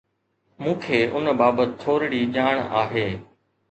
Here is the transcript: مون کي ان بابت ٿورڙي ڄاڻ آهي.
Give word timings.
مون 0.61 0.75
کي 0.83 0.99
ان 1.15 1.25
بابت 1.43 1.69
ٿورڙي 1.81 2.21
ڄاڻ 2.35 2.55
آهي. 2.85 3.07